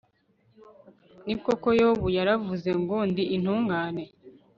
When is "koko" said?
1.43-1.67